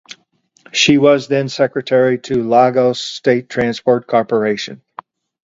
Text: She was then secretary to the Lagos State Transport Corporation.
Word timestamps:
She 0.71 0.97
was 0.97 1.27
then 1.27 1.47
secretary 1.47 2.17
to 2.17 2.33
the 2.41 2.41
Lagos 2.49 2.99
State 2.99 3.49
Transport 3.49 4.07
Corporation. 4.07 4.81